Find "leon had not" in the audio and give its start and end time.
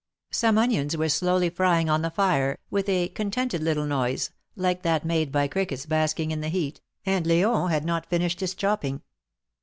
7.27-8.07